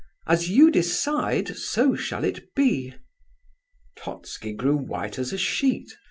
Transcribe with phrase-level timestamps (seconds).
[0.25, 2.95] As you decide, so shall it be."
[3.95, 5.93] Totski grew white as a sheet.